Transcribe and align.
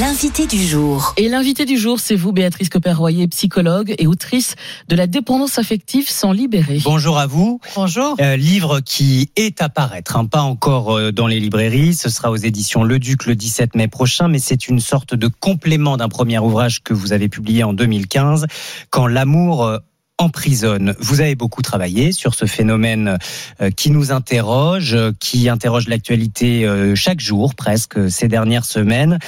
L'invité 0.00 0.46
du 0.46 0.58
jour. 0.58 1.14
Et 1.16 1.28
l'invité 1.28 1.64
du 1.64 1.78
jour, 1.78 2.00
c'est 2.00 2.16
vous, 2.16 2.32
Béatrice 2.32 2.68
Copper-Royer, 2.68 3.28
psychologue 3.28 3.94
et 3.98 4.06
autrice 4.06 4.56
de 4.88 4.96
La 4.96 5.06
dépendance 5.06 5.58
affective 5.58 6.08
sans 6.10 6.32
libérer. 6.32 6.80
Bonjour 6.82 7.18
à 7.18 7.26
vous. 7.26 7.60
Bonjour. 7.76 8.16
Euh, 8.20 8.36
livre 8.36 8.80
qui 8.80 9.30
est 9.36 9.62
à 9.62 9.68
paraître, 9.68 10.16
hein, 10.16 10.26
pas 10.26 10.40
encore 10.40 10.96
euh, 10.96 11.12
dans 11.12 11.28
les 11.28 11.38
librairies. 11.38 11.94
Ce 11.94 12.08
sera 12.08 12.30
aux 12.32 12.36
éditions 12.36 12.82
Le 12.82 12.98
Duc 12.98 13.26
le 13.26 13.36
17 13.36 13.76
mai 13.76 13.86
prochain, 13.86 14.26
mais 14.26 14.40
c'est 14.40 14.68
une 14.68 14.80
sorte 14.80 15.14
de 15.14 15.28
complément 15.28 15.96
d'un 15.96 16.08
premier 16.08 16.38
ouvrage 16.38 16.82
que 16.82 16.92
vous 16.92 17.12
avez 17.12 17.28
publié 17.28 17.62
en 17.62 17.72
2015, 17.72 18.46
Quand 18.90 19.06
l'amour 19.06 19.64
euh, 19.64 19.78
Vous 21.00 21.20
avez 21.20 21.34
beaucoup 21.34 21.62
travaillé 21.62 22.12
sur 22.12 22.34
ce 22.34 22.46
phénomène 22.46 23.18
euh, 23.60 23.70
qui 23.70 23.90
nous 23.90 24.12
interroge, 24.12 24.94
euh, 24.94 25.12
qui 25.18 25.48
interroge 25.48 25.88
l'actualité 25.88 26.64
euh, 26.64 26.94
chaque 26.94 27.20
jour 27.20 27.54
presque 27.54 28.10
ces 28.10 28.28
dernières 28.28 28.64
semaines. 28.64 29.18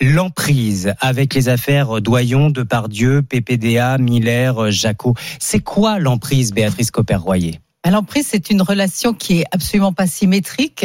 L'emprise 0.00 0.94
avec 0.98 1.32
les 1.32 1.48
affaires 1.48 2.00
Doyon, 2.00 2.50
Depardieu, 2.50 3.22
PPDA, 3.22 3.98
Miller, 3.98 4.72
Jacot. 4.72 5.14
C'est 5.38 5.60
quoi 5.60 6.00
l'emprise, 6.00 6.52
Béatrice 6.52 6.90
Copper-Royer 6.90 7.60
L'emprise, 7.88 8.26
c'est 8.28 8.50
une 8.50 8.62
relation 8.62 9.14
qui 9.14 9.40
est 9.40 9.44
absolument 9.52 9.92
pas 9.92 10.08
symétrique 10.08 10.84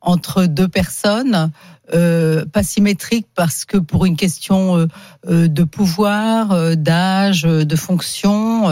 entre 0.00 0.46
deux 0.46 0.68
personnes. 0.68 1.50
Euh, 1.92 2.44
pas 2.44 2.62
symétrique 2.62 3.26
parce 3.34 3.64
que 3.64 3.76
pour 3.76 4.06
une 4.06 4.14
question 4.14 4.76
euh, 4.76 4.86
euh, 5.28 5.48
de 5.48 5.64
pouvoir, 5.64 6.52
euh, 6.52 6.76
d'âge, 6.76 7.44
euh, 7.44 7.64
de 7.64 7.74
fonction, 7.74 8.70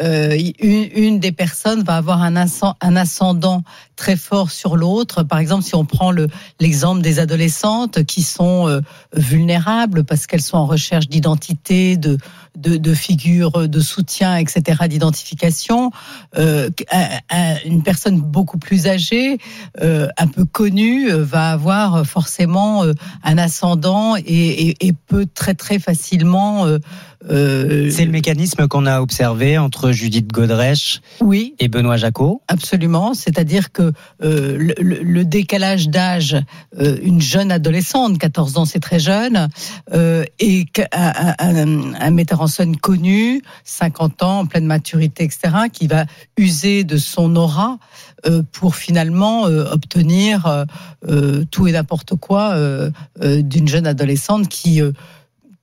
euh, 0.00 0.38
une, 0.58 0.88
une 0.94 1.20
des 1.20 1.32
personnes 1.32 1.82
va 1.82 1.98
avoir 1.98 2.22
un, 2.22 2.34
un 2.36 2.96
ascendant 2.96 3.62
très 3.94 4.16
fort 4.16 4.50
sur 4.50 4.78
l'autre. 4.78 5.22
Par 5.22 5.38
exemple, 5.38 5.64
si 5.64 5.74
on 5.74 5.84
prend 5.84 6.10
le- 6.12 6.28
l'exemple 6.58 7.02
des 7.02 7.18
adolescentes 7.18 8.04
qui 8.04 8.22
sont 8.22 8.80
vulnérables 9.14 10.04
parce 10.04 10.26
qu'elles 10.26 10.40
sont 10.40 10.56
en 10.56 10.66
recherche 10.66 11.08
d'identité, 11.08 11.98
de, 11.98 12.16
de, 12.56 12.76
de 12.76 12.94
figures 12.94 13.68
de 13.68 13.80
soutien, 13.80 14.36
etc., 14.36 14.62
d'identification, 14.88 15.90
euh, 16.38 16.70
un- 16.90 17.08
un- 17.30 17.56
une 17.64 17.82
personne 17.82 18.20
beaucoup 18.20 18.58
plus 18.58 18.86
âgée, 18.86 19.38
euh, 19.82 20.08
un 20.16 20.26
peu 20.26 20.44
connue, 20.44 21.10
euh, 21.10 21.24
va 21.24 21.50
avoir 21.50 22.04
forcément 22.06 22.84
un 23.22 23.38
ascendant 23.38 24.16
et, 24.16 24.22
et, 24.24 24.86
et 24.86 24.92
peut 24.92 25.26
très 25.32 25.54
très 25.54 25.78
facilement. 25.78 26.66
euh, 26.66 27.90
C'est 27.90 28.04
le 28.04 28.10
mécanisme 28.12 28.68
qu'on 28.68 28.86
a 28.86 29.00
observé 29.00 29.58
entre 29.58 29.90
Judith 29.92 30.28
Godrèche 30.32 31.00
oui, 31.20 31.54
et 31.58 31.68
Benoît 31.68 31.96
Jacot. 31.96 32.42
Absolument, 32.48 33.14
c'est-à-dire 33.14 33.72
que 33.72 33.92
le, 34.20 35.22
décalage 35.24 35.88
d'âge, 35.88 36.36
une 36.78 37.20
jeune 37.20 37.50
adolescente, 37.50 38.18
14 38.18 38.58
ans 38.58 38.64
c'est 38.64 38.80
très 38.80 38.98
jeune, 39.00 39.48
et 40.38 40.66
un, 40.92 41.94
un 41.98 42.10
metteur 42.10 42.40
en 42.42 42.45
scène 42.46 42.76
connu, 42.76 43.42
50 43.64 44.22
ans, 44.22 44.38
en 44.40 44.46
pleine 44.46 44.66
maturité, 44.66 45.24
etc., 45.24 45.68
qui 45.72 45.86
va 45.86 46.06
user 46.36 46.84
de 46.84 46.96
son 46.96 47.36
aura 47.36 47.78
euh, 48.26 48.42
pour 48.52 48.76
finalement 48.76 49.46
euh, 49.46 49.70
obtenir 49.70 50.66
euh, 51.06 51.44
tout 51.50 51.66
et 51.66 51.72
n'importe 51.72 52.16
quoi 52.16 52.56
d'une 53.20 53.68
jeune 53.68 53.86
adolescente 53.86 54.48
qui... 54.48 54.80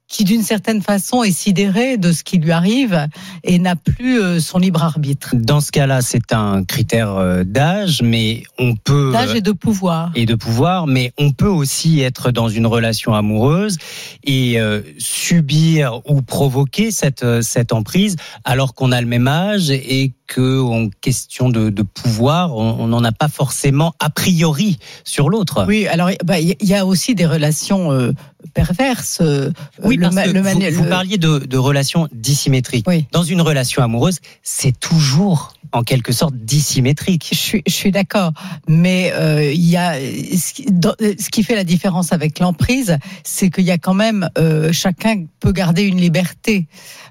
qui 0.08 0.24
d'une 0.24 0.44
certaine 0.44 0.82
façon 0.82 1.24
est 1.24 1.32
sidérée 1.32 1.98
de 1.98 2.12
ce 2.12 2.24
qui 2.24 2.38
lui 2.38 2.52
arrive 2.52 3.08
et 3.44 3.58
n'a 3.58 3.76
plus 3.76 4.22
euh, 4.22 4.40
son 4.40 4.60
libre 4.60 4.84
arbitre. 4.84 5.32
Dans 5.34 5.62
ce 5.62 5.72
cas-là, 5.72 6.02
c'est 6.02 6.34
un 6.34 6.64
critère 6.64 7.16
euh, 7.16 7.44
d'âge, 7.44 8.02
mais 8.04 8.44
on 8.60 8.76
peut 8.76 9.12
D'âge 9.12 9.36
et 9.36 9.42
de 9.42 9.52
pouvoir. 9.52 10.12
et 10.16 10.26
de 10.26 10.36
pouvoir, 10.36 10.88
mais 10.88 11.14
on 11.18 11.32
peut 11.32 11.48
aussi 11.48 12.02
être 12.02 12.32
dans 12.32 12.50
une 12.50 12.68
relation 12.68 13.14
amoureuse 13.16 13.78
et 14.24 14.60
euh, 14.60 14.82
subir 14.98 16.02
ou 16.08 16.22
provoquer 16.22 16.92
cette 16.92 17.42
cette 17.42 17.74
emprise 17.74 18.16
alors 18.44 18.74
qu'on 18.74 18.92
a 18.92 19.02
le 19.02 19.08
même 19.08 19.28
âge 19.28 19.72
et 19.72 20.14
que 20.28 20.62
en 20.62 20.90
question 21.02 21.50
de, 21.50 21.70
de 21.70 21.82
pouvoir, 21.84 22.56
on 22.56 22.88
n'en 22.88 23.04
a 23.04 23.12
pas 23.12 23.28
forcément 23.28 23.94
a 24.00 24.10
priori 24.10 24.80
sur 25.04 25.30
l'autre. 25.30 25.66
Oui, 25.68 25.86
alors 25.88 26.10
bah, 26.24 26.40
il 26.40 26.56
y 26.62 26.74
a 26.74 26.86
aussi 26.86 27.14
des 27.16 27.26
relations 27.26 27.92
euh, 27.92 28.12
perverses. 28.54 29.20
euh, 29.22 29.52
Oui, 29.84 29.96
le 29.98 30.04
parce 30.10 30.16
que 30.16 30.32
le 30.32 30.70
vous, 30.72 30.86
parliez 30.86 31.18
de, 31.18 31.40
de 31.40 31.58
relations 31.58 32.08
dissymétriques. 32.14 32.86
Oui. 32.88 33.06
Dans 33.12 33.24
une 33.24 33.42
relation 33.42 33.84
amoureuse, 33.84 34.20
c'est 34.44 34.78
toujours 34.80 35.54
en 35.72 35.84
quelque 35.84 36.12
sorte 36.14 36.36
dissymétrique. 36.36 37.30
Je 37.32 37.38
suis, 37.38 37.64
je 37.66 37.74
suis 37.74 37.92
d'accord, 37.92 38.32
mais 38.68 39.12
euh, 39.16 39.52
il 39.52 39.66
y 39.68 39.76
a 39.78 39.96
ce 39.96 40.54
qui, 40.54 40.66
dans- 40.72 40.96
ce 41.00 41.30
qui 41.30 41.44
fait 41.44 41.56
la 41.56 41.64
différence 41.64 42.14
avec 42.14 42.40
l'emprise, 42.40 42.98
c'est 43.24 43.50
qu'il 43.50 43.64
y 43.66 43.72
a 43.72 43.78
quand 43.80 43.96
même 43.96 44.30
euh, 44.38 44.72
chacun 44.72 45.26
peut 45.40 45.52
garder 45.52 45.84
une 45.84 46.00
liberté. 46.00 46.68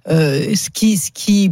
Euh, 0.08 0.54
ce 0.56 0.68
qui, 0.70 0.96
ce 0.96 1.10
qui, 1.12 1.50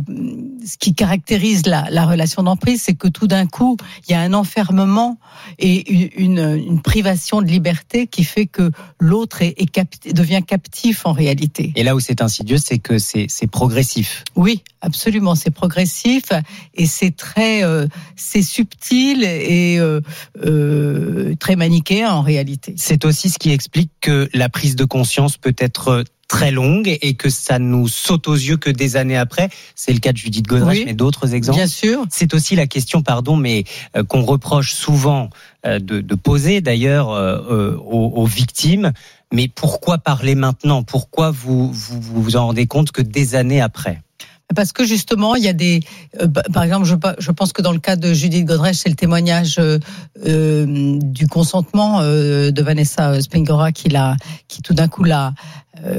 ce 0.66 0.76
qui 0.76 0.92
caractérise 0.94 1.49
la, 1.66 1.88
la 1.90 2.06
relation 2.06 2.42
d'emprise, 2.42 2.82
c'est 2.82 2.94
que 2.94 3.08
tout 3.08 3.26
d'un 3.26 3.46
coup, 3.46 3.76
il 4.06 4.12
y 4.12 4.14
a 4.14 4.20
un 4.20 4.32
enfermement 4.32 5.18
et 5.58 6.20
une, 6.20 6.80
privation 6.82 7.42
de 7.42 7.46
liberté 7.46 8.06
qui 8.06 8.24
fait 8.24 8.46
que 8.46 8.70
l'autre 8.98 9.42
est, 9.42 9.54
est 9.60 9.70
capti- 9.70 10.12
devient 10.12 10.42
captif 10.46 11.06
en 11.06 11.12
réalité. 11.12 11.72
Et 11.76 11.82
là 11.82 11.94
où 11.94 12.00
c'est 12.00 12.22
insidieux, 12.22 12.58
c'est 12.58 12.78
que 12.78 12.98
c'est 12.98 13.26
c'est 13.28 13.46
progressif. 13.46 14.24
Oui, 14.34 14.62
absolument, 14.80 15.34
c'est 15.34 15.50
progressif 15.50 16.24
et 16.74 16.86
c'est 16.86 17.14
très, 17.14 17.64
euh, 17.64 17.86
c'est 18.16 18.42
subtil 18.42 19.24
et 19.24 19.78
euh, 19.78 20.00
euh, 20.44 21.34
très 21.38 21.56
manichéen 21.56 22.10
en 22.10 22.22
réalité. 22.22 22.74
C'est 22.76 23.04
aussi 23.04 23.30
ce 23.30 23.38
qui 23.38 23.50
explique 23.50 23.90
que 24.00 24.28
la 24.32 24.48
prise 24.48 24.76
de 24.76 24.84
conscience 24.84 25.36
peut 25.36 25.56
être 25.58 26.04
très 26.30 26.52
longue 26.52 26.96
et 27.02 27.14
que 27.14 27.28
ça 27.28 27.58
nous 27.58 27.88
saute 27.88 28.28
aux 28.28 28.34
yeux 28.34 28.56
que 28.56 28.70
des 28.70 28.96
années 28.96 29.16
après. 29.16 29.48
C'est 29.74 29.92
le 29.92 29.98
cas 29.98 30.12
de 30.12 30.16
Judith 30.16 30.46
Godrèche, 30.46 30.78
Oui. 30.78 30.84
mais 30.86 30.94
d'autres 30.94 31.34
exemples. 31.34 31.58
Bien 31.58 31.66
sûr. 31.66 32.04
C'est 32.08 32.34
aussi 32.34 32.54
la 32.54 32.68
question, 32.68 33.02
pardon, 33.02 33.34
mais 33.36 33.64
euh, 33.96 34.04
qu'on 34.04 34.22
reproche 34.22 34.72
souvent 34.72 35.28
euh, 35.66 35.80
de, 35.80 36.00
de 36.00 36.14
poser 36.14 36.60
d'ailleurs 36.60 37.10
euh, 37.10 37.74
aux, 37.84 38.12
aux 38.14 38.26
victimes. 38.26 38.92
Mais 39.32 39.48
pourquoi 39.48 39.98
parler 39.98 40.36
maintenant? 40.36 40.84
Pourquoi 40.84 41.32
vous, 41.32 41.72
vous 41.72 42.00
vous 42.00 42.22
vous 42.22 42.36
en 42.36 42.46
rendez 42.46 42.68
compte 42.68 42.92
que 42.92 43.02
des 43.02 43.34
années 43.34 43.60
après? 43.60 44.00
Parce 44.54 44.72
que 44.72 44.84
justement, 44.84 45.36
il 45.36 45.44
y 45.44 45.48
a 45.48 45.52
des, 45.52 45.80
euh, 46.20 46.26
bah, 46.26 46.42
par 46.52 46.64
exemple, 46.64 46.86
je, 46.86 47.30
pense 47.30 47.52
que 47.52 47.62
dans 47.62 47.72
le 47.72 47.78
cas 47.78 47.96
de 47.96 48.12
Judith 48.12 48.44
Godrèche, 48.44 48.78
c'est 48.78 48.88
le 48.88 48.96
témoignage 48.96 49.56
euh, 49.58 49.78
euh, 50.26 50.98
du 51.02 51.28
consentement 51.28 52.00
de 52.00 52.62
Vanessa 52.62 53.20
Spengora 53.20 53.72
qui 53.72 53.88
l'a, 53.88 54.16
qui 54.48 54.62
tout 54.62 54.74
d'un 54.74 54.88
coup 54.88 55.04
l'a, 55.04 55.34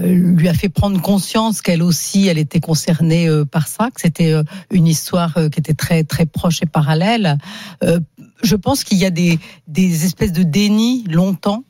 lui 0.04 0.48
a 0.48 0.54
fait 0.54 0.70
prendre 0.70 1.02
conscience 1.02 1.62
qu'elle 1.62 1.82
aussi, 1.82 2.28
elle 2.28 2.38
était 2.38 2.60
concernée 2.60 3.28
par 3.52 3.68
ça, 3.68 3.90
que 3.94 4.02
c'était 4.02 4.34
une 4.70 4.88
histoire 4.88 5.34
qui 5.34 5.60
était 5.60 5.74
très 5.74 6.04
très 6.04 6.26
proche 6.26 6.60
et 6.62 6.66
parallèle. 6.66 7.38
Je 8.44 8.56
pense 8.56 8.84
qu'il 8.84 9.00
y 9.00 9.06
a 9.06 9.10
des, 9.10 9.40
des 9.68 10.06
espèces 10.06 10.34
de 10.34 10.44
déni 10.44 11.04
longtemps. 11.10 11.64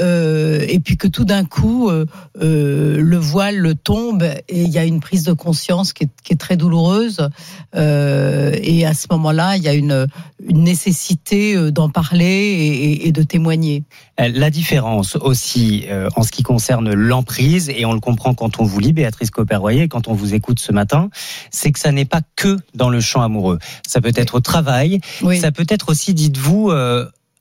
Euh, 0.00 0.64
et 0.68 0.78
puis 0.80 0.96
que 0.96 1.08
tout 1.08 1.24
d'un 1.24 1.44
coup, 1.44 1.88
euh, 1.88 2.06
euh, 2.42 2.98
le 3.00 3.16
voile 3.16 3.74
tombe 3.82 4.22
et 4.22 4.62
il 4.62 4.68
y 4.68 4.78
a 4.78 4.84
une 4.84 5.00
prise 5.00 5.22
de 5.24 5.32
conscience 5.32 5.92
qui 5.92 6.04
est, 6.04 6.10
qui 6.22 6.32
est 6.32 6.36
très 6.36 6.56
douloureuse. 6.56 7.28
Et 7.74 8.86
à 8.86 8.94
ce 8.94 9.06
moment-là, 9.10 9.56
il 9.56 9.62
y 9.62 9.68
a 9.68 9.74
une, 9.74 10.06
une 10.46 10.62
nécessité 10.64 11.70
d'en 11.70 11.88
parler 11.88 13.00
et, 13.04 13.12
de 13.12 13.22
témoigner. 13.22 13.84
La 14.18 14.50
différence 14.50 15.16
aussi 15.16 15.84
en 16.16 16.22
ce 16.22 16.30
qui 16.32 16.42
concerne 16.42 16.92
l'emprise, 16.94 17.70
et 17.70 17.84
on 17.84 17.92
le 17.92 18.00
comprend 18.00 18.34
quand 18.34 18.60
on 18.60 18.64
vous 18.64 18.80
lit, 18.80 18.92
Béatrice 18.92 19.30
Copper-Royer, 19.30 19.88
quand 19.88 20.08
on 20.08 20.14
vous 20.14 20.34
écoute 20.34 20.58
ce 20.58 20.72
matin, 20.72 21.10
c'est 21.50 21.70
que 21.70 21.78
ça 21.78 21.92
n'est 21.92 22.06
pas 22.06 22.22
que 22.34 22.56
dans 22.74 22.88
le 22.88 23.00
champ 23.00 23.20
amoureux. 23.20 23.58
Ça 23.86 24.00
peut 24.00 24.12
être 24.14 24.36
au 24.36 24.40
travail, 24.40 25.00
Oui. 25.22 25.38
ça 25.38 25.52
peut 25.52 25.66
être 25.68 25.90
aussi, 25.90 26.14
dites-vous, 26.14 26.72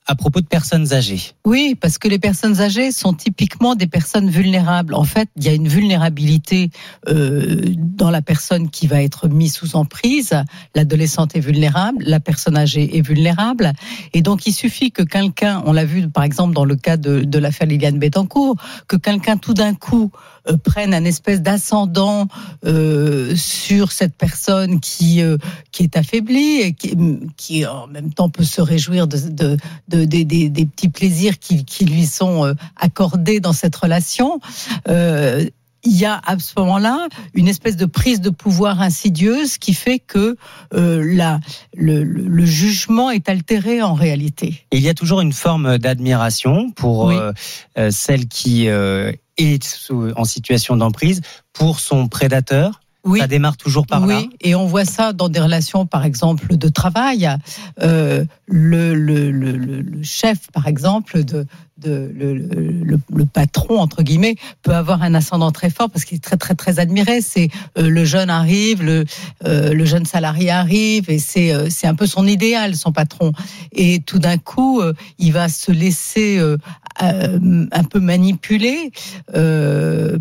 à 0.08 0.16
propos 0.16 0.42
de 0.42 0.46
personnes 0.46 0.94
âgées. 0.94 1.32
Oui, 1.46 1.76
parce 1.80 1.98
que 1.98 2.08
les 2.08 2.20
personnes 2.20 2.62
âgées 2.62 2.92
sont 2.92 3.14
typiquement 3.14 3.76
des 3.76 3.88
personnes 3.88 4.30
vulnérables. 4.30 4.94
En 4.94 5.04
fait, 5.04 5.30
il 5.36 5.44
y 5.44 5.50
a 5.50 5.54
une 5.54 5.68
vulnérabilité 5.68 6.70
euh, 7.08 7.62
dans 7.76 8.12
la 8.12 8.22
personne 8.22 8.70
qui 8.70 8.86
va 8.88 9.02
être 9.02 9.28
mise 9.28 9.56
sous 9.56 9.76
emprise. 9.76 10.34
L'adolescente 10.76 11.36
est 11.36 11.40
vulnérable, 11.40 12.04
la 12.06 12.20
personne 12.20 12.56
âgée 12.56 12.98
est 12.98 13.02
vulnérable. 13.02 13.74
Et 14.14 14.22
donc, 14.22 14.46
il 14.46 14.54
suffit 14.54 14.92
que 14.92 15.02
quelqu'un, 15.02 15.64
on 15.66 15.74
l'a 15.74 15.86
vu 15.86 16.08
par 16.10 16.24
exemple 16.24 16.54
dans 16.54 16.66
le 16.66 16.76
cas 16.76 16.98
de, 16.98 17.40
l'affaire 17.40 17.68
Liliane 17.68 18.00
Bettencourt, 18.00 18.56
que 18.88 18.96
quelqu'un 18.96 19.38
tout 19.38 19.54
d'un 19.54 19.74
coup 19.74 20.12
euh, 20.50 20.58
prenne 20.58 20.94
un 20.94 21.06
espèce 21.06 21.42
d'ascendant 21.42 22.28
euh, 22.66 23.36
sur 23.36 23.92
cette 23.92 24.16
personne 24.16 24.80
qui 24.80 25.22
euh, 25.22 25.38
qui 25.72 25.84
est 25.84 25.98
affaiblie 25.98 26.62
et 26.62 26.74
qui, 26.74 26.96
qui 27.38 27.66
en 27.66 27.88
même 27.88 28.14
temps 28.14 28.30
peut 28.30 28.44
se 28.44 28.62
réjouir 28.62 29.08
de, 29.08 29.18
de, 29.30 29.58
de, 29.90 30.06
des- 30.06 30.50
petits 30.66 30.90
plaisirs 30.90 31.40
qui, 31.40 31.66
qui 31.66 31.86
lui 31.86 32.06
sont 32.06 32.54
accordés 32.76 33.40
dans 33.40 33.54
cette 33.54 33.76
relation. 33.76 34.40
Il 35.88 35.96
y 35.96 36.06
a 36.06 36.20
à 36.26 36.40
ce 36.40 36.54
moment-là 36.58 37.08
une 37.36 37.48
espèce 37.48 37.78
de 37.78 37.86
prise 37.86 38.20
de 38.20 38.32
pouvoir 38.32 38.82
insidieuse 38.82 39.60
qui 39.60 39.76
fait 39.76 40.00
que 40.00 40.36
euh, 40.74 41.04
la, 41.16 41.40
le, 41.76 42.44
jugement 42.46 43.12
est 43.12 43.30
altéré 43.30 43.84
en 43.84 43.94
réalité. 43.94 44.66
Il 44.72 44.80
y 44.82 44.90
a 44.90 44.96
toujours 44.96 45.22
une 45.22 45.32
forme 45.34 45.78
d'admiration 45.78 46.72
pour 46.72 47.06
Oui. 47.06 47.16
euh, 47.78 47.92
celle 47.92 48.28
qui 48.28 48.68
euh, 48.68 49.12
est 49.38 49.64
sous- 49.64 50.12
en 50.16 50.26
situation 50.26 50.76
d'emprise 50.78 51.22
pour 51.54 51.80
son 51.80 52.08
prédateur. 52.08 52.82
Oui. 53.08 53.20
Ça 53.20 53.28
démarre 53.28 53.56
toujours 53.56 53.86
par 53.86 54.02
oui, 54.02 54.14
là. 54.16 54.22
et 54.42 54.56
on 54.56 54.66
voit 54.66 54.84
ça 54.84 55.14
dans 55.14 55.30
des 55.30 55.40
relations, 55.40 55.86
par 55.86 56.06
exemple, 56.06 56.58
de 56.58 56.70
travail. 56.70 57.30
Euh, 57.84 58.26
le, 58.48 58.96
le, 58.96 59.30
le, 59.30 59.52
le- 59.52 59.82
le 59.82 60.02
chef, 60.04 60.50
par 60.52 60.66
exemple, 60.68 61.24
de, 61.24 61.46
le, 61.84 63.26
patron 63.26 63.80
entre 63.80 64.04
guillemets, 64.04 64.36
peut 64.62 64.74
avoir 64.74 65.02
un 65.04 65.14
ascendant 65.14 65.52
très 65.52 65.70
fort 65.70 65.90
parce 65.90 66.06
qu'il 66.06 66.18
est 66.18 66.24
très 66.24 66.38
très 66.38 66.56
très 66.56 66.80
admiré. 66.80 67.22
C'est 67.22 67.50
euh, 67.78 67.90
le 67.90 68.06
jeune 68.06 68.30
arrive, 68.30 68.84
le, 68.84 69.06
euh, 69.46 69.74
le 69.74 69.86
jeune 69.86 70.06
salarié 70.06 70.52
arrive, 70.52 71.10
et 71.10 71.20
c'est 71.20 71.54
euh, 71.54 71.68
c'est 71.70 71.88
un 71.88 71.96
peu 71.96 72.06
son 72.06 72.28
idéal, 72.28 72.76
son 72.76 72.92
patron. 72.92 73.34
Et 73.72 74.00
tout 74.00 74.20
d'un 74.20 74.38
coup, 74.38 74.82
il 75.18 75.34
va 75.34 75.50
se 75.50 75.72
laisser 75.72 76.40
un 77.00 77.84
peu 77.84 78.00
manipuler 78.00 78.92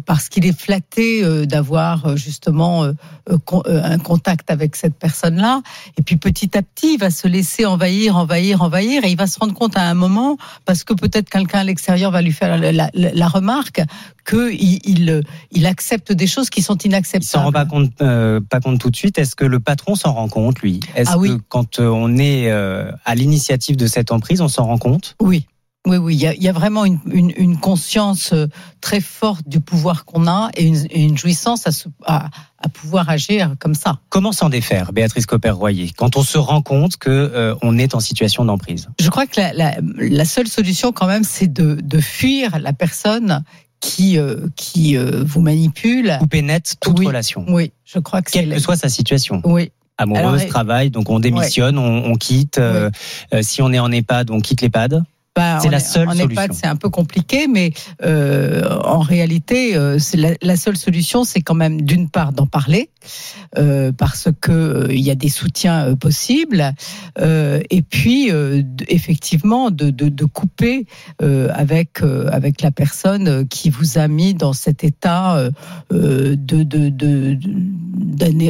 parce 0.07 0.29
qu'il 0.29 0.47
est 0.47 0.59
flatté 0.59 1.47
d'avoir 1.47 2.17
justement 2.17 2.91
un 3.29 3.99
contact 3.99 4.51
avec 4.51 4.75
cette 4.77 4.95
personne-là. 4.95 5.63
Et 5.99 6.03
puis 6.03 6.17
petit 6.17 6.57
à 6.57 6.63
petit, 6.63 6.95
il 6.95 6.99
va 6.99 7.11
se 7.11 7.29
laisser 7.29 7.65
envahir, 7.65 8.17
envahir, 8.17 8.63
envahir, 8.63 9.05
et 9.05 9.11
il 9.11 9.17
va 9.17 9.27
se 9.27 9.39
rendre 9.39 9.55
compte 9.55 9.77
à 9.77 9.83
un 9.83 9.95
moment, 9.95 10.37
parce 10.65 10.83
que 10.83 10.95
peut-être 10.95 11.31
quelqu'un 11.45 11.61
à 11.61 11.65
l'extérieur 11.65 12.11
va 12.11 12.23
lui 12.23 12.33
faire 12.33 12.57
la, 12.59 12.73
la- 12.73 12.91
la 12.95 13.29
remarque, 13.29 13.81
qu'il 14.29 14.81
il, 14.89 15.23
il 15.53 15.67
accepte 15.67 16.13
des 16.13 16.27
choses 16.27 16.51
qui 16.51 16.63
sont 16.63 16.77
Il 16.77 16.89
inacceptables. 16.89 17.25
s'en 17.25 17.43
rend 17.45 17.53
pas 17.53 17.67
compte, 17.67 17.91
euh, 18.01 18.41
pas 18.41 18.61
compte 18.61 18.81
tout 18.81 18.91
de 18.91 18.97
suite. 18.97 19.19
Est-ce 19.19 19.37
que 19.37 19.45
le 19.45 19.61
patron 19.61 19.95
s'en 19.95 20.13
rend 20.13 20.29
compte, 20.29 20.61
lui? 20.61 20.81
Est-ce 20.95 21.11
Ah 21.13 21.19
oui. 21.19 21.29
que 21.37 21.43
quand 21.49 21.79
euh, 21.79 21.89
on 21.89 22.17
est 22.17 22.51
euh, 22.51 22.91
à 23.05 23.15
l'initiative 23.15 23.77
de 23.77 23.87
cette 23.87 24.11
emprise, 24.13 24.41
on 24.41 24.49
s'en 24.49 24.65
rend 24.67 24.79
compte? 24.79 25.17
Oui. 25.21 25.47
Oui, 25.87 25.99
oui, 25.99 26.15
il 26.15 26.21
y 26.21 26.27
a, 26.27 26.35
il 26.35 26.43
y 26.43 26.49
a 26.49 26.53
vraiment 26.53 26.87
une, 26.87 26.99
une, 27.13 27.31
une 27.37 27.59
conscience 27.59 28.33
euh, 28.33 28.47
très 28.81 29.01
forte 29.03 29.47
du 29.47 29.61
pouvoir 29.61 30.07
qu'on 30.07 30.27
a 30.27 30.51
et 30.57 30.65
une, 30.65 30.87
et 30.91 31.03
une 31.03 31.19
jouissance 31.19 31.67
à, 31.67 31.73
se- 31.73 31.89
à, 32.07 32.31
à 32.59 32.69
pouvoir 32.71 33.11
agir 33.11 33.55
comme 33.61 33.75
ça. 33.75 33.99
Comment 34.09 34.33
s'en 34.33 34.49
défaire, 34.49 34.95
Béatrice 34.95 35.27
Copper-Royer, 35.27 35.91
quand 35.95 36.17
on 36.17 36.23
se 36.23 36.39
rend 36.39 36.63
compte 36.63 36.97
que 36.97 37.11
euh, 37.11 37.55
on 37.61 37.77
est 37.77 37.95
en 37.95 38.01
situation 38.01 38.47
d'emprise? 38.47 38.89
Je 38.99 39.11
crois 39.11 39.27
que 39.27 39.39
la, 39.39 39.53
la, 39.53 39.75
la 39.99 40.25
seule 40.25 40.49
solution 40.49 40.91
quand 40.93 41.07
même, 41.07 41.23
c'est 41.25 41.53
de, 41.53 41.75
de 41.75 42.01
fuir 42.01 42.59
la 42.61 42.73
personne 42.73 43.45
qui, 43.81 44.17
euh, 44.17 44.47
qui 44.57 44.97
euh, 44.97 45.23
vous 45.27 45.43
manipule. 45.43 46.17
Couper 46.19 46.41
net 46.41 46.77
toute 46.81 46.99
Oui. 46.99 47.07
relation, 47.07 47.45
Oui, 47.47 47.73
je 47.85 47.99
crois 47.99 48.23
que 48.23 48.31
c'est... 48.31 48.41
quelle 48.41 48.55
que 48.55 48.59
soit 48.61 48.77
sa 48.77 48.89
situation. 48.89 49.43
Oui, 49.45 49.71
Amoureuse, 49.99 50.41
Alors, 50.41 50.47
travail, 50.49 50.91
donc 50.91 51.11
on 51.11 51.21
démissionne, 51.21 51.77
on, 51.79 52.07
on 52.07 52.15
quitte. 52.17 52.57
euh, 52.57 52.91
euh, 53.35 53.43
si 53.43 53.61
on 53.61 53.71
est 53.71 53.79
en 53.79 53.93
EHPAD, 53.93 54.31
on 54.31 54.41
quitte 54.41 54.63
l'EHPAD? 54.63 55.05
Bah, 55.37 55.59
C'est 55.61 55.69
la 55.69 55.81
seule 55.81 56.09
en 56.09 56.15
solution. 56.15 56.47
C'est 56.53 56.67
un 56.69 56.77
peu 56.77 56.91
compliqué, 56.91 57.49
mais 57.49 57.73
euh, 58.05 58.63
en 58.85 59.01
réalité, 59.01 59.77
euh, 59.77 59.99
la, 60.15 60.31
la 60.41 60.57
seule 60.57 60.77
solution, 60.77 61.25
c'est 61.25 61.41
quand 61.41 61.55
même 61.55 61.83
d'une 61.83 62.09
part 62.09 62.33
d'en 62.33 62.47
parler, 62.47 62.91
euh, 63.59 63.91
parce 63.91 64.29
que 64.41 64.53
euh, 64.53 64.87
il 64.95 65.01
y 65.01 65.11
a 65.11 65.17
des 65.17 65.29
soutiens 65.29 65.89
euh, 65.89 65.97
possibles, 65.97 66.73
euh, 67.19 67.61
et 67.71 67.83
puis 67.83 68.31
euh, 68.31 68.63
effectivement 68.87 69.73
de, 69.73 69.91
de, 69.91 70.09
de 70.09 70.25
couper 70.25 70.87
euh, 71.21 71.49
avec 71.53 72.03
euh, 72.03 72.29
avec 72.31 72.63
la 72.63 72.71
personne 72.71 73.49
qui 73.49 73.71
vous 73.71 73.99
a 73.99 74.07
mis 74.07 74.35
dans 74.35 74.53
cet 74.53 74.85
état 74.85 75.51
de 75.91 76.35
de 76.35 77.39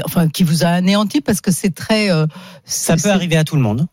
enfin 0.04 0.28
qui 0.28 0.44
vous 0.44 0.64
a 0.64 0.68
anéanti, 0.68 1.22
parce 1.22 1.40
que 1.40 1.50
c'est 1.50 1.74
très 1.74 2.10
euh, 2.10 2.26
Ça 2.64 2.96
peut 2.96 3.10
arriver 3.10 3.36
à 3.36 3.44
tout 3.44 3.56
le 3.56 3.62
monde. 3.62 3.86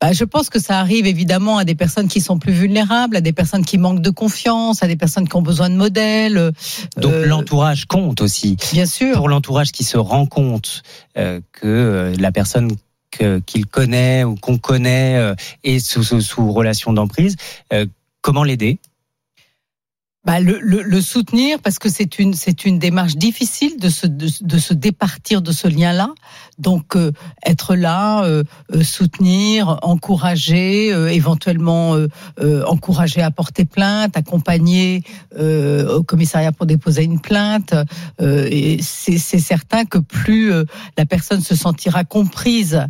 Bah, 0.00 0.12
je 0.12 0.24
pense 0.24 0.50
que 0.50 0.58
ça 0.58 0.78
arrive 0.78 1.06
évidemment 1.06 1.58
à 1.58 1.64
des 1.64 1.74
personnes 1.74 2.08
qui 2.08 2.20
sont 2.20 2.38
plus 2.38 2.52
vulnérables, 2.52 3.16
à 3.16 3.20
des 3.20 3.32
personnes 3.32 3.64
qui 3.64 3.78
manquent 3.78 4.02
de 4.02 4.10
confiance, 4.10 4.82
à 4.82 4.86
des 4.86 4.96
personnes 4.96 5.28
qui 5.28 5.36
ont 5.36 5.42
besoin 5.42 5.70
de 5.70 5.76
modèles. 5.76 6.52
Donc 6.96 7.12
Euh, 7.12 7.26
l'entourage 7.26 7.86
compte 7.86 8.20
aussi. 8.20 8.56
Bien 8.72 8.86
sûr. 8.86 9.16
Pour 9.16 9.28
l'entourage 9.28 9.72
qui 9.72 9.84
se 9.84 9.96
rend 9.96 10.26
compte 10.26 10.82
euh, 11.16 11.40
que 11.52 11.66
euh, 11.66 12.14
la 12.18 12.32
personne 12.32 12.70
qu'il 13.46 13.66
connaît 13.66 14.24
ou 14.24 14.34
qu'on 14.34 14.58
connaît 14.58 15.16
euh, 15.16 15.34
est 15.62 15.78
sous, 15.78 16.02
sous, 16.02 16.20
sous 16.20 16.52
relation 16.52 16.92
d'emprise, 16.92 17.36
euh, 17.72 17.86
comment 18.22 18.42
l'aider? 18.42 18.78
Bah, 20.24 20.40
le, 20.40 21.00
soutenir 21.00 21.58
parce 21.62 21.78
que 21.78 21.88
c'est 21.88 22.18
une 22.64 22.78
démarche 22.78 23.16
difficile 23.16 23.78
de 23.78 23.88
se 23.88 24.74
départir 24.74 25.42
de 25.42 25.52
ce 25.52 25.68
lien-là. 25.68 26.14
Donc 26.58 26.96
euh, 26.96 27.12
être 27.44 27.74
là, 27.74 28.24
euh, 28.24 28.44
euh, 28.74 28.82
soutenir, 28.82 29.78
encourager, 29.82 30.88
éventuellement 31.14 31.96
encourager 32.66 33.22
à 33.22 33.30
porter 33.30 33.64
plainte, 33.64 34.16
accompagner 34.16 35.02
au 35.38 36.02
commissariat 36.02 36.52
pour 36.52 36.66
déposer 36.66 37.04
une 37.04 37.20
plainte. 37.20 37.74
C'est 38.18 39.18
certain 39.18 39.84
que 39.84 39.98
plus 39.98 40.52
la 40.96 41.06
personne 41.06 41.40
se 41.40 41.54
sentira 41.54 42.04
comprise, 42.04 42.86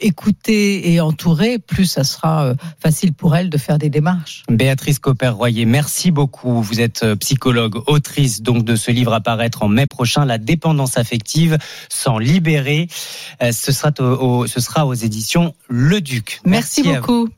écoutée 0.00 0.92
et 0.92 1.00
entourée, 1.00 1.58
plus 1.58 1.86
ça 1.86 2.04
sera 2.04 2.54
facile 2.78 3.12
pour 3.12 3.36
elle 3.36 3.50
de 3.50 3.58
faire 3.58 3.78
des 3.78 3.90
démarches. 3.90 4.44
Béatrice 4.50 4.98
Copper-Royer, 4.98 5.64
merci 5.64 6.10
beaucoup. 6.10 6.39
Vous 6.42 6.80
êtes 6.80 7.02
euh, 7.02 7.16
psychologue, 7.16 7.82
autrice 7.86 8.42
donc 8.42 8.64
de 8.64 8.76
ce 8.76 8.90
livre 8.90 9.12
à 9.12 9.20
paraître 9.20 9.62
en 9.62 9.68
mai 9.68 9.86
prochain, 9.86 10.24
La 10.24 10.38
dépendance 10.38 10.96
affective 10.96 11.58
sans 11.88 12.18
libérer. 12.18 12.88
Euh, 13.42 13.52
Ce 13.52 13.72
sera, 13.72 13.90
au- 14.00 14.46
ce 14.46 14.60
sera 14.60 14.86
aux 14.86 14.94
éditions 14.94 15.54
Le 15.68 16.00
Duc. 16.00 16.40
Merci, 16.46 16.82
beaucoup. 17.00 17.28